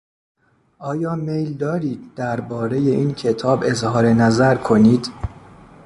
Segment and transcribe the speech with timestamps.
[0.79, 5.09] آیا میل دارید دربارهی این کتاب اظهار نظر کنید؟